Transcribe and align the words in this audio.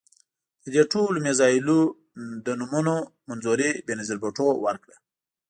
د 0.63 0.65
دې 0.75 0.83
ټولو 0.91 1.17
میزایلونو 1.27 1.77
د 2.45 2.47
نومونو 2.59 2.95
منظوري 3.29 3.69
بېنظیر 3.87 4.17
بوټو 4.23 4.47
ورکړه. 4.65 4.95